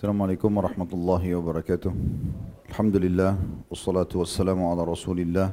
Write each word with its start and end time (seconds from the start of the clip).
Assalamualaikum 0.00 0.48
warahmatullahi 0.48 1.36
wabarakatuh. 1.36 1.92
Alhamdulillah 2.72 3.36
wassalatu 3.68 4.24
wassalamu 4.24 4.64
ala 4.72 4.80
Rasulillah. 4.88 5.52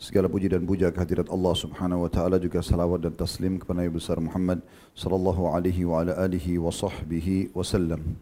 Segala 0.00 0.32
puji 0.32 0.48
dan 0.48 0.64
puja 0.64 0.88
kehadirat 0.88 1.28
Allah 1.28 1.52
Subhanahu 1.52 2.00
wa 2.00 2.08
taala 2.08 2.40
juga 2.40 2.64
salawat 2.64 3.04
dan 3.04 3.12
taslim 3.12 3.60
kepada 3.60 3.84
Nabi 3.84 3.92
besar 3.92 4.16
Muhammad 4.16 4.64
sallallahu 4.96 5.44
alaihi 5.52 5.84
wa 5.84 6.00
ala 6.00 6.16
alihi 6.24 6.56
wa 6.56 6.72
sahbihi 6.72 7.52
wasallam. 7.52 8.16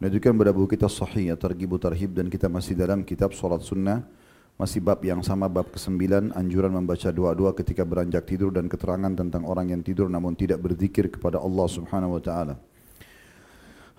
Menunjukkan 0.00 0.32
pada 0.40 0.56
buku 0.56 0.72
kita 0.72 0.88
sahih 0.88 1.28
ya 1.28 1.36
targhib 1.36 1.76
tarhib 1.76 2.16
dan 2.16 2.32
kita 2.32 2.48
masih 2.48 2.72
dalam 2.72 3.04
kitab 3.04 3.36
salat 3.36 3.60
sunnah 3.60 4.08
masih 4.56 4.80
bab 4.80 5.04
yang 5.04 5.20
sama 5.20 5.52
bab 5.52 5.68
ke-9 5.68 6.32
anjuran 6.32 6.72
membaca 6.72 7.12
doa-doa 7.12 7.52
ketika 7.52 7.84
beranjak 7.84 8.24
tidur 8.24 8.48
dan 8.48 8.72
keterangan 8.72 9.12
tentang 9.12 9.44
orang 9.44 9.68
yang 9.68 9.84
tidur 9.84 10.08
namun 10.08 10.32
tidak 10.32 10.64
berzikir 10.64 11.12
kepada 11.12 11.44
Allah 11.44 11.68
Subhanahu 11.68 12.16
wa 12.16 12.24
taala. 12.24 12.56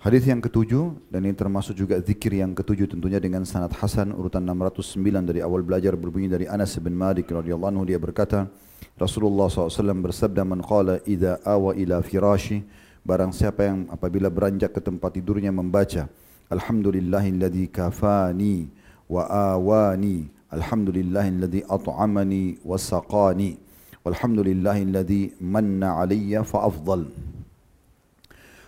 Hadis 0.06 0.22
yang 0.22 0.38
ketujuh 0.38 1.10
dan 1.10 1.26
ini 1.26 1.34
termasuk 1.34 1.74
juga 1.82 1.98
zikir 1.98 2.38
yang 2.38 2.54
ketujuh 2.54 2.86
tentunya 2.86 3.18
dengan 3.18 3.42
sanad 3.42 3.74
hasan 3.74 4.14
urutan 4.14 4.38
609 4.46 5.02
dari 5.02 5.42
awal 5.42 5.66
belajar 5.66 5.98
berbunyi 5.98 6.30
dari 6.30 6.46
Anas 6.46 6.78
bin 6.78 6.94
Malik 6.94 7.26
radhiyallahu 7.26 7.74
anhu. 7.74 7.82
Dia 7.82 7.98
berkata 7.98 8.46
Rasulullah 8.94 9.50
SAW 9.50 9.74
bersabda 10.06 10.46
man 10.46 10.62
qala 10.62 11.02
idza 11.10 11.42
awa 11.42 11.74
ila 11.74 12.06
firashi 12.06 12.62
barang 13.02 13.34
siapa 13.34 13.66
yang 13.66 13.90
apabila 13.90 14.30
beranjak 14.30 14.78
ke 14.78 14.78
tempat 14.78 15.10
tidurnya 15.10 15.50
membaca 15.50 16.06
alhamdulillahilladzi 16.54 17.66
kafani 17.74 18.70
wa 19.10 19.26
awani 19.26 20.30
alhamdulillahilladzi 20.54 21.66
at'amani 21.66 22.62
wa 22.62 22.78
saqani 22.78 23.58
walhamdulillahilladzi 24.06 25.42
manna 25.42 25.98
alayya 25.98 26.46
fa 26.46 26.62
afdal 26.62 27.10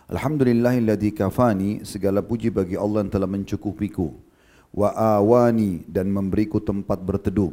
Alhamdulillahilladzi 0.09 1.13
kafani 1.13 1.85
segala 1.85 2.25
puji 2.25 2.49
bagi 2.49 2.81
Allah 2.81 3.05
yang 3.05 3.13
telah 3.13 3.29
mencukupiku 3.29 4.17
wa 4.73 4.89
awani 4.97 5.85
dan 5.85 6.09
memberiku 6.09 6.65
tempat 6.65 6.97
berteduh. 7.05 7.53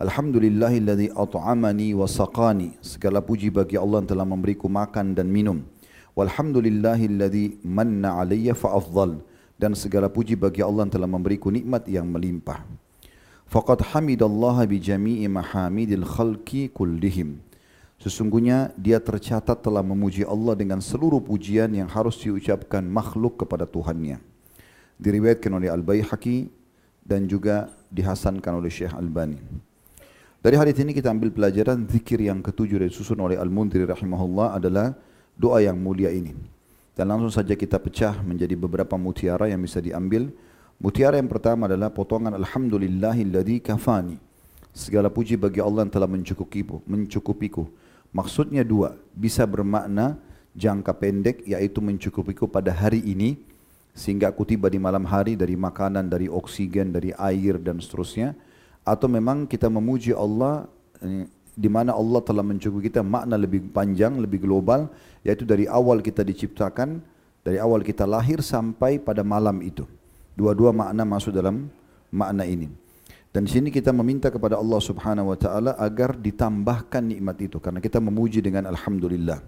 Alhamdulillahilladzi 0.00 1.12
at'amani 1.12 1.92
wa 1.92 2.08
saqani 2.08 2.72
segala 2.80 3.20
puji 3.20 3.52
bagi 3.52 3.76
Allah 3.76 4.00
yang 4.00 4.08
telah 4.08 4.24
memberiku 4.24 4.64
makan 4.64 5.12
dan 5.12 5.28
minum. 5.28 5.60
Walhamdulillahilladzi 6.16 7.68
manna 7.68 8.16
alayya 8.16 8.56
fa 8.56 8.72
afdal 8.80 9.20
dan 9.60 9.76
segala 9.76 10.08
puji 10.08 10.40
bagi 10.40 10.64
Allah 10.64 10.88
yang 10.88 10.96
telah 10.96 11.04
memberiku 11.04 11.52
nikmat 11.52 11.84
yang 11.84 12.08
melimpah. 12.08 12.64
Faqad 13.44 13.92
hamidallaha 13.92 14.64
bi 14.64 14.80
jami'i 14.80 15.28
mahamidil 15.28 16.08
khalqi 16.08 16.72
kullihim. 16.72 17.44
Sesungguhnya 18.00 18.72
dia 18.80 18.96
tercatat 18.96 19.60
telah 19.60 19.84
memuji 19.84 20.24
Allah 20.24 20.56
dengan 20.56 20.80
seluruh 20.80 21.20
pujian 21.20 21.68
yang 21.68 21.84
harus 21.84 22.16
diucapkan 22.16 22.80
makhluk 22.80 23.44
kepada 23.44 23.68
Tuhannya. 23.68 24.16
Diriwayatkan 24.96 25.52
oleh 25.52 25.68
Al-Bayhaqi 25.68 26.48
dan 27.04 27.28
juga 27.28 27.68
dihasankan 27.92 28.56
oleh 28.56 28.72
Syekh 28.72 28.96
Al-Bani. 28.96 29.36
Dari 30.40 30.56
hadis 30.56 30.80
ini 30.80 30.96
kita 30.96 31.12
ambil 31.12 31.28
pelajaran 31.28 31.84
zikir 31.84 32.24
yang 32.24 32.40
ketujuh 32.40 32.80
dari 32.80 32.88
susun 32.88 33.20
oleh 33.20 33.36
Al-Mundiri 33.36 33.84
rahimahullah 33.84 34.56
adalah 34.56 34.96
doa 35.36 35.60
yang 35.60 35.76
mulia 35.76 36.08
ini. 36.08 36.32
Dan 36.96 37.12
langsung 37.12 37.28
saja 37.28 37.52
kita 37.52 37.76
pecah 37.76 38.16
menjadi 38.24 38.56
beberapa 38.56 38.96
mutiara 38.96 39.52
yang 39.52 39.60
bisa 39.60 39.76
diambil. 39.84 40.32
Mutiara 40.80 41.20
yang 41.20 41.28
pertama 41.28 41.68
adalah 41.68 41.92
potongan 41.92 42.32
Alhamdulillahilladzi 42.32 43.60
kafani. 43.60 44.16
Segala 44.72 45.12
puji 45.12 45.36
bagi 45.36 45.60
Allah 45.60 45.84
yang 45.84 45.92
telah 45.92 46.08
mencukupiku. 46.08 46.80
mencukupiku. 46.88 47.68
Maksudnya 48.10 48.66
dua, 48.66 48.98
bisa 49.14 49.46
bermakna 49.46 50.18
jangka 50.58 50.92
pendek 50.98 51.46
yaitu 51.46 51.78
mencukupiku 51.78 52.50
pada 52.50 52.74
hari 52.74 52.98
ini 53.06 53.38
sehingga 53.94 54.30
aku 54.30 54.42
tiba 54.46 54.66
di 54.66 54.78
malam 54.82 55.06
hari 55.06 55.38
dari 55.38 55.54
makanan, 55.54 56.10
dari 56.10 56.26
oksigen, 56.26 56.90
dari 56.90 57.14
air 57.14 57.58
dan 57.58 57.78
seterusnya 57.78 58.34
atau 58.82 59.06
memang 59.06 59.46
kita 59.46 59.70
memuji 59.70 60.10
Allah 60.10 60.66
eh, 60.98 61.26
di 61.54 61.68
mana 61.68 61.92
Allah 61.94 62.22
telah 62.24 62.42
mencukupi 62.42 62.90
kita 62.90 63.04
makna 63.04 63.36
lebih 63.36 63.70
panjang, 63.70 64.18
lebih 64.18 64.42
global 64.42 64.90
yaitu 65.22 65.44
dari 65.44 65.68
awal 65.68 66.00
kita 66.00 66.24
diciptakan, 66.24 67.02
dari 67.44 67.60
awal 67.60 67.84
kita 67.84 68.08
lahir 68.08 68.40
sampai 68.40 68.98
pada 68.98 69.20
malam 69.20 69.60
itu. 69.60 69.84
Dua-dua 70.34 70.72
makna 70.72 71.04
masuk 71.04 71.36
dalam 71.36 71.68
makna 72.08 72.48
ini. 72.48 72.72
Dan 73.30 73.46
di 73.46 73.50
sini 73.54 73.70
kita 73.70 73.94
meminta 73.94 74.26
kepada 74.26 74.58
Allah 74.58 74.82
Subhanahu 74.82 75.30
wa 75.30 75.38
taala 75.38 75.78
agar 75.78 76.18
ditambahkan 76.18 76.98
nikmat 76.98 77.38
itu 77.38 77.62
karena 77.62 77.78
kita 77.78 78.02
memuji 78.02 78.42
dengan 78.42 78.66
alhamdulillah. 78.66 79.38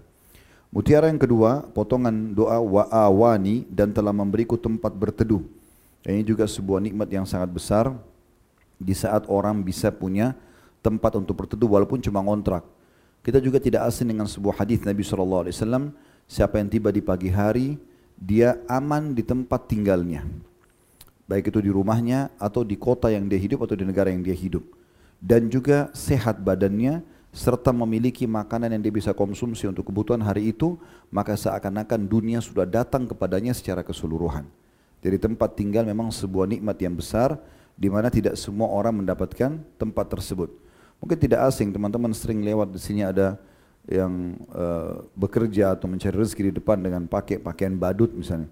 Mutiara 0.71 1.11
yang 1.11 1.19
kedua, 1.19 1.67
potongan 1.67 2.31
doa 2.31 2.63
wa 2.63 2.87
awani 2.87 3.67
dan 3.67 3.91
telah 3.91 4.15
memberiku 4.15 4.55
tempat 4.55 4.95
berteduh. 4.95 5.43
Ini 6.07 6.23
juga 6.23 6.47
sebuah 6.47 6.79
nikmat 6.79 7.11
yang 7.11 7.27
sangat 7.27 7.51
besar 7.51 7.91
di 8.79 8.95
saat 8.95 9.27
orang 9.27 9.59
bisa 9.59 9.91
punya 9.91 10.31
tempat 10.79 11.19
untuk 11.19 11.43
berteduh 11.43 11.67
walaupun 11.67 11.99
cuma 11.99 12.23
ngontrak. 12.23 12.63
Kita 13.19 13.43
juga 13.43 13.59
tidak 13.59 13.83
asing 13.91 14.15
dengan 14.15 14.31
sebuah 14.31 14.63
hadis 14.63 14.79
Nabi 14.83 15.03
sallallahu 15.03 15.43
alaihi 15.47 15.55
wasallam, 15.59 15.91
siapa 16.23 16.55
yang 16.55 16.71
tiba 16.71 16.87
di 16.91 17.03
pagi 17.03 17.31
hari, 17.31 17.75
dia 18.15 18.63
aman 18.71 19.11
di 19.11 19.23
tempat 19.27 19.67
tinggalnya 19.67 20.23
baik 21.27 21.49
itu 21.51 21.59
di 21.63 21.71
rumahnya 21.71 22.31
atau 22.35 22.67
di 22.67 22.75
kota 22.75 23.07
yang 23.07 23.27
dia 23.31 23.39
hidup 23.39 23.63
atau 23.63 23.75
di 23.77 23.85
negara 23.87 24.11
yang 24.11 24.23
dia 24.23 24.35
hidup. 24.35 24.63
Dan 25.23 25.47
juga 25.47 25.87
sehat 25.95 26.43
badannya 26.43 26.99
serta 27.33 27.73
memiliki 27.73 28.29
makanan 28.29 28.77
yang 28.77 28.83
dia 28.83 28.93
bisa 28.93 29.09
konsumsi 29.15 29.65
untuk 29.65 29.89
kebutuhan 29.89 30.21
hari 30.21 30.53
itu 30.53 30.77
maka 31.09 31.33
seakan-akan 31.33 32.05
dunia 32.05 32.37
sudah 32.43 32.67
datang 32.67 33.09
kepadanya 33.09 33.55
secara 33.55 33.81
keseluruhan. 33.81 34.45
Jadi 35.03 35.17
tempat 35.19 35.57
tinggal 35.57 35.83
memang 35.83 36.13
sebuah 36.13 36.47
nikmat 36.47 36.77
yang 36.79 36.93
besar 36.93 37.35
di 37.73 37.89
mana 37.89 38.13
tidak 38.13 38.37
semua 38.37 38.69
orang 38.69 39.01
mendapatkan 39.01 39.57
tempat 39.81 40.05
tersebut. 40.13 40.53
Mungkin 41.01 41.17
tidak 41.19 41.49
asing 41.51 41.73
teman-teman 41.73 42.13
sering 42.15 42.39
lewat 42.45 42.71
di 42.71 42.79
sini 42.79 43.01
ada 43.03 43.35
yang 43.89 44.39
uh, 44.55 45.03
bekerja 45.17 45.75
atau 45.75 45.91
mencari 45.91 46.15
rezeki 46.15 46.53
di 46.53 46.53
depan 46.63 46.79
dengan 46.79 47.03
pakai 47.03 47.43
pakaian 47.43 47.75
badut 47.75 48.15
misalnya 48.15 48.47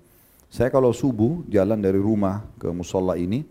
saya 0.52 0.68
kalau 0.68 0.92
subuh 0.92 1.48
jalan 1.48 1.80
dari 1.80 1.96
rumah 1.96 2.44
ke 2.60 2.68
musola 2.76 3.16
ini, 3.16 3.48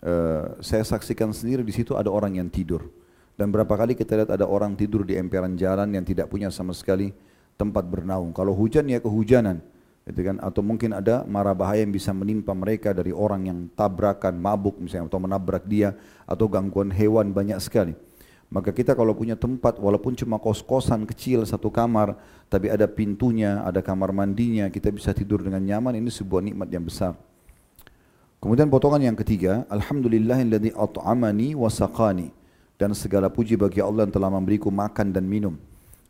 uh, 0.00 0.56
saya 0.64 0.80
saksikan 0.80 1.28
sendiri 1.28 1.60
di 1.60 1.76
situ 1.76 1.92
ada 1.92 2.08
orang 2.08 2.40
yang 2.40 2.48
tidur. 2.48 2.88
Dan 3.36 3.52
berapa 3.52 3.68
kali 3.68 3.92
kita 3.92 4.16
lihat 4.16 4.32
ada 4.32 4.48
orang 4.48 4.72
tidur 4.72 5.04
di 5.04 5.20
emperan 5.20 5.52
jalan 5.60 5.92
yang 5.92 6.00
tidak 6.08 6.32
punya 6.32 6.48
sama 6.48 6.72
sekali 6.72 7.12
tempat 7.60 7.84
bernaung. 7.84 8.32
Kalau 8.32 8.56
hujan 8.56 8.88
ya 8.88 8.96
kehujanan, 8.96 9.60
gitu 10.08 10.20
kan? 10.24 10.40
Atau 10.40 10.64
mungkin 10.64 10.96
ada 10.96 11.20
mara 11.28 11.52
bahaya 11.52 11.84
yang 11.84 11.92
bisa 11.92 12.16
menimpa 12.16 12.56
mereka 12.56 12.96
dari 12.96 13.12
orang 13.12 13.52
yang 13.52 13.58
tabrakan, 13.76 14.32
mabuk 14.32 14.80
misalnya, 14.80 15.12
atau 15.12 15.20
menabrak 15.20 15.68
dia, 15.68 15.92
atau 16.24 16.48
gangguan 16.48 16.88
hewan 16.88 17.28
banyak 17.28 17.60
sekali. 17.60 17.92
Maka 18.52 18.68
kita 18.68 18.92
kalau 18.92 19.16
punya 19.16 19.32
tempat 19.32 19.80
walaupun 19.80 20.12
cuma 20.12 20.36
kos-kosan 20.36 21.08
kecil 21.08 21.48
satu 21.48 21.72
kamar 21.72 22.20
tapi 22.52 22.68
ada 22.68 22.84
pintunya, 22.84 23.64
ada 23.64 23.80
kamar 23.80 24.12
mandinya, 24.12 24.68
kita 24.68 24.92
bisa 24.92 25.16
tidur 25.16 25.40
dengan 25.40 25.64
nyaman 25.64 25.96
ini 25.96 26.12
sebuah 26.12 26.44
nikmat 26.44 26.68
yang 26.68 26.84
besar. 26.84 27.16
Kemudian 28.44 28.68
potongan 28.68 29.00
yang 29.00 29.16
ketiga, 29.16 29.64
alhamdulillahilladzi 29.72 30.76
at'amani 30.76 31.56
wa 31.56 31.72
saqani 31.72 32.28
dan 32.76 32.92
segala 32.92 33.32
puji 33.32 33.56
bagi 33.56 33.80
Allah 33.80 34.04
yang 34.04 34.12
telah 34.12 34.28
memberiku 34.28 34.68
makan 34.68 35.16
dan 35.16 35.24
minum. 35.24 35.56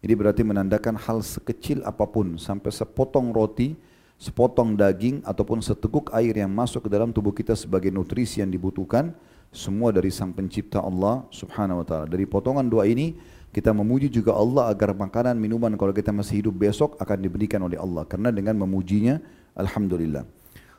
Ini 0.03 0.19
berarti 0.19 0.42
menandakan 0.42 0.98
hal 0.98 1.22
sekecil 1.22 1.86
apapun 1.86 2.42
sampai 2.42 2.74
sepotong 2.74 3.30
roti, 3.30 3.78
sepotong 4.19 4.74
daging 4.74 5.22
ataupun 5.22 5.62
seteguk 5.62 6.10
air 6.10 6.34
yang 6.34 6.50
masuk 6.50 6.88
ke 6.88 6.91
dalam 6.91 7.14
tubuh 7.14 7.30
kita 7.30 7.54
sebagai 7.54 7.94
nutrisi 7.94 8.42
yang 8.42 8.50
dibutuhkan 8.50 9.14
semua 9.52 9.92
dari 9.92 10.08
sang 10.08 10.32
pencipta 10.32 10.80
Allah 10.80 11.28
subhanahu 11.28 11.84
wa 11.84 11.86
ta'ala. 11.86 12.06
Dari 12.08 12.24
potongan 12.24 12.64
doa 12.64 12.88
ini, 12.88 13.12
kita 13.52 13.68
memuji 13.76 14.08
juga 14.08 14.32
Allah 14.32 14.72
agar 14.72 14.96
makanan, 14.96 15.36
minuman 15.36 15.76
kalau 15.76 15.92
kita 15.92 16.08
masih 16.08 16.40
hidup 16.40 16.56
besok 16.56 16.96
akan 16.96 17.20
diberikan 17.20 17.60
oleh 17.60 17.76
Allah. 17.76 18.08
Karena 18.08 18.32
dengan 18.32 18.56
memujinya, 18.56 19.20
Alhamdulillah. 19.52 20.24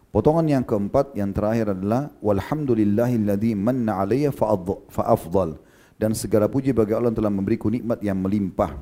Potongan 0.09 0.45
yang 0.49 0.65
keempat, 0.65 1.13
yang 1.13 1.29
terakhir 1.33 1.77
adalah 1.77 2.09
Walhamdulillahilladzi 2.21 3.53
manna 3.53 4.01
alaiya 4.01 4.33
fa'afdal. 4.33 5.61
Dan 6.01 6.17
segala 6.17 6.49
puji 6.49 6.73
bagi 6.73 6.97
Allah 6.97 7.13
telah 7.13 7.29
memberiku 7.29 7.69
nikmat 7.69 8.01
yang 8.01 8.17
melimpah. 8.17 8.73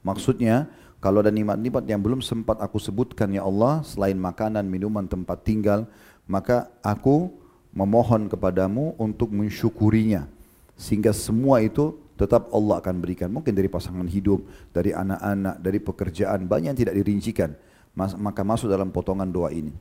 Maksudnya, 0.00 0.72
kalau 1.04 1.20
ada 1.20 1.28
nikmat-nikmat 1.28 1.84
yang 1.84 2.00
belum 2.00 2.24
sempat 2.24 2.64
aku 2.64 2.80
sebutkan 2.80 3.28
ya 3.28 3.44
Allah, 3.44 3.84
selain 3.84 4.16
makanan, 4.16 4.64
minuman, 4.64 5.04
tempat 5.04 5.44
tinggal, 5.44 5.84
maka 6.24 6.72
aku 6.80 7.43
memohon 7.74 8.30
kepadamu 8.30 8.94
untuk 8.96 9.34
mensyukurinya 9.34 10.30
sehingga 10.78 11.10
semua 11.10 11.60
itu 11.60 11.98
tetap 12.14 12.46
Allah 12.54 12.78
akan 12.78 13.02
berikan. 13.02 13.26
Mungkin 13.28 13.50
dari 13.50 13.66
pasangan 13.66 14.06
hidup 14.06 14.46
dari 14.70 14.94
anak-anak 14.94 15.58
dari 15.58 15.78
pekerjaan 15.82 16.46
banyak 16.46 16.70
yang 16.72 16.78
tidak 16.78 16.94
dirincikan 17.02 17.50
maka 17.94 18.42
masuk 18.42 18.70
dalam 18.70 18.90
potongan 18.90 19.30
doa 19.30 19.54
ini. 19.54 19.74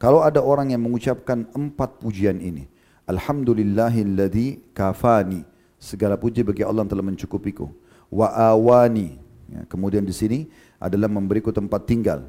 Kalau 0.00 0.24
ada 0.24 0.40
orang 0.40 0.72
yang 0.72 0.80
mengucapkan 0.84 1.48
empat 1.52 2.00
pujian 2.00 2.38
ini 2.38 2.68
Alhamdulillahilladzi 3.08 4.76
kafani 4.76 5.42
segala 5.80 6.20
puji 6.20 6.44
bagi 6.44 6.60
Allah 6.60 6.84
yang 6.84 6.92
telah 6.92 7.06
mencukupiku. 7.08 7.72
Wa 8.12 8.52
awani 8.52 9.16
ya, 9.48 9.64
kemudian 9.64 10.04
di 10.04 10.12
sini 10.12 10.44
adalah 10.76 11.08
memberiku 11.08 11.48
tempat 11.48 11.88
tinggal 11.88 12.28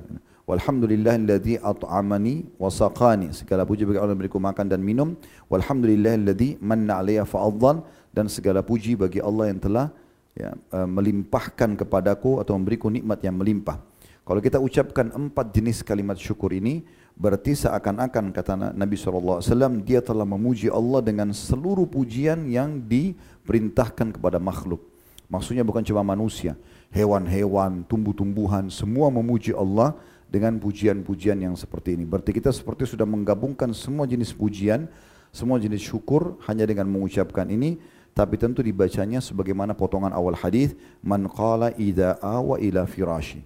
Walhamdulillahilladzi 0.49 1.61
at'amani 1.61 2.57
wa 2.57 2.73
saqani. 2.73 3.29
Segala 3.37 3.69
puji 3.69 3.85
bagi 3.85 4.01
Allah 4.01 4.17
memberiku 4.17 4.41
makan 4.41 4.65
dan 4.65 4.81
minum. 4.81 5.13
Walhamdulillahilladzi 5.45 6.57
manna 6.57 6.97
alayya 6.97 7.21
fa'adhan. 7.21 7.85
Dan 8.09 8.25
segala 8.25 8.65
puji 8.65 8.97
bagi 8.97 9.21
Allah 9.21 9.53
yang 9.53 9.61
telah 9.61 9.93
ya, 10.33 10.57
uh, 10.73 10.89
melimpahkan 10.89 11.77
kepadaku 11.77 12.41
atau 12.41 12.57
memberiku 12.57 12.89
nikmat 12.89 13.21
yang 13.21 13.37
melimpah. 13.37 13.77
Kalau 14.25 14.41
kita 14.41 14.57
ucapkan 14.57 15.13
empat 15.13 15.53
jenis 15.53 15.85
kalimat 15.85 16.17
syukur 16.17 16.49
ini, 16.49 16.81
berarti 17.13 17.53
seakan-akan 17.53 18.33
kata 18.33 18.73
Nabi 18.73 18.97
SAW, 18.97 19.45
dia 19.85 20.01
telah 20.01 20.25
memuji 20.25 20.73
Allah 20.73 21.05
dengan 21.05 21.29
seluruh 21.29 21.85
pujian 21.85 22.49
yang 22.49 22.81
diperintahkan 22.81 24.17
kepada 24.17 24.41
makhluk. 24.41 24.81
Maksudnya 25.29 25.61
bukan 25.61 25.85
cuma 25.85 26.01
manusia, 26.01 26.57
hewan-hewan, 26.89 27.85
tumbuh-tumbuhan, 27.85 28.69
semua 28.73 29.13
memuji 29.13 29.53
Allah 29.53 29.93
dengan 30.29 30.61
pujian-pujian 30.61 31.41
yang 31.41 31.57
seperti 31.57 31.97
ini. 31.97 32.05
Berarti 32.05 32.31
kita 32.31 32.53
seperti 32.53 32.85
sudah 32.85 33.03
menggabungkan 33.09 33.73
semua 33.73 34.05
jenis 34.05 34.29
pujian, 34.31 34.85
semua 35.33 35.57
jenis 35.57 35.81
syukur 35.81 36.37
hanya 36.45 36.69
dengan 36.69 36.85
mengucapkan 36.85 37.49
ini, 37.49 37.81
tapi 38.13 38.37
tentu 38.37 38.61
dibacanya 38.61 39.19
sebagaimana 39.19 39.73
potongan 39.73 40.13
awal 40.13 40.37
hadis 40.37 40.77
man 41.01 41.25
qala 41.25 41.73
idza 41.75 42.21
awa 42.21 42.61
ila 42.61 42.85
firashi. 42.85 43.41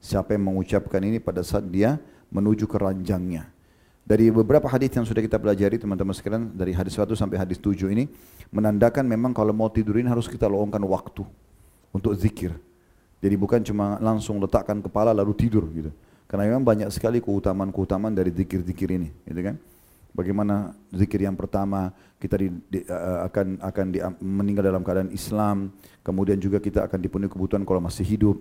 Siapa 0.00 0.32
yang 0.32 0.54
mengucapkan 0.54 1.02
ini 1.02 1.18
pada 1.20 1.42
saat 1.44 1.66
dia 1.66 1.98
menuju 2.30 2.64
ke 2.70 2.78
ranjangnya. 2.78 3.50
Dari 4.06 4.26
beberapa 4.32 4.66
hadis 4.66 4.90
yang 4.96 5.06
sudah 5.06 5.22
kita 5.22 5.38
pelajari 5.38 5.76
teman-teman 5.78 6.10
sekalian 6.16 6.50
dari 6.50 6.74
hadis 6.74 6.98
1 6.98 7.14
sampai 7.14 7.36
hadis 7.38 7.62
7 7.62 7.86
ini 7.94 8.10
menandakan 8.50 9.06
memang 9.06 9.30
kalau 9.30 9.54
mau 9.54 9.70
tidurin 9.70 10.08
harus 10.08 10.26
kita 10.26 10.50
luangkan 10.50 10.82
waktu 10.82 11.22
untuk 11.94 12.16
zikir. 12.18 12.58
Jadi 13.20 13.34
bukan 13.36 13.60
cuma 13.62 14.00
langsung 14.00 14.40
letakkan 14.40 14.82
kepala 14.82 15.14
lalu 15.14 15.36
tidur 15.36 15.68
gitu. 15.70 15.92
Karena 16.30 16.46
memang 16.46 16.62
banyak 16.62 16.94
sekali 16.94 17.18
keutamaan-keutamaan 17.18 18.14
dari 18.14 18.30
zikir-zikir 18.30 18.86
ini, 18.94 19.10
gitu 19.26 19.50
kan? 19.50 19.58
Bagaimana 20.14 20.70
zikir 20.94 21.26
yang 21.26 21.34
pertama 21.34 21.90
kita 22.22 22.38
di, 22.38 22.54
di, 22.70 22.86
uh, 22.86 23.26
akan 23.26 23.58
akan 23.58 23.86
di, 23.90 23.98
meninggal 24.22 24.62
dalam 24.70 24.86
keadaan 24.86 25.10
Islam, 25.10 25.74
kemudian 26.06 26.38
juga 26.38 26.62
kita 26.62 26.86
akan 26.86 27.02
dipenuhi 27.02 27.30
kebutuhan 27.30 27.66
kalau 27.66 27.82
masih 27.82 28.06
hidup. 28.06 28.38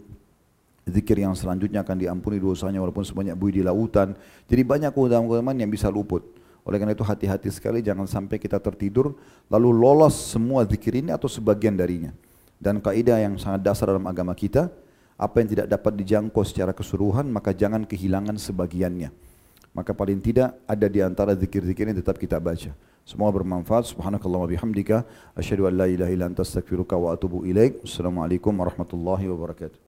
Zikir 0.85 1.17
yang 1.21 1.33
selanjutnya 1.33 1.81
akan 1.81 1.97
diampuni 1.97 2.37
dosanya 2.37 2.77
walaupun 2.77 3.05
sebanyak 3.05 3.33
bui 3.33 3.57
di 3.57 3.65
lautan. 3.65 4.13
Jadi 4.45 4.61
banyak 4.61 4.93
keutamaan-keutamaan 4.93 5.57
yang 5.57 5.69
bisa 5.69 5.89
luput. 5.89 6.25
Oleh 6.69 6.77
karena 6.77 6.93
itu 6.93 7.01
hati-hati 7.01 7.49
sekali 7.49 7.81
jangan 7.81 8.05
sampai 8.05 8.37
kita 8.37 8.61
tertidur 8.61 9.17
lalu 9.49 9.69
lolos 9.73 10.13
semua 10.13 10.61
zikir 10.65 11.01
ini 11.01 11.09
atau 11.09 11.25
sebagian 11.25 11.73
darinya. 11.73 12.13
Dan 12.61 12.77
kaidah 12.77 13.17
yang 13.17 13.37
sangat 13.41 13.65
dasar 13.65 13.93
dalam 13.93 14.05
agama 14.05 14.37
kita, 14.37 14.69
apa 15.19 15.43
yang 15.43 15.49
tidak 15.51 15.67
dapat 15.67 15.99
dijangkau 15.99 16.47
secara 16.47 16.71
keseluruhan 16.71 17.27
maka 17.27 17.51
jangan 17.51 17.83
kehilangan 17.83 18.39
sebagiannya. 18.39 19.11
Maka 19.75 19.91
paling 19.91 20.23
tidak 20.23 20.55
ada 20.65 20.87
di 20.87 21.03
antara 21.03 21.35
zikir-zikir 21.35 21.91
ini 21.91 21.99
tetap 21.99 22.15
kita 22.17 22.39
baca. 22.39 22.71
Semua 23.05 23.29
bermanfaat. 23.29 23.91
Subhanakallah 23.91 24.47
wa 24.47 24.49
bihamdika. 24.49 25.05
Asyhadu 25.37 25.69
an 25.69 25.77
la 25.77 25.85
ilaha 25.85 26.09
illa 26.09 26.25
anta 26.25 26.41
wa 26.97 27.13
atubu 27.13 27.45
ilaik. 27.45 27.85
Assalamualaikum 27.85 28.49
warahmatullahi 28.55 29.29
wabarakatuh 29.29 29.77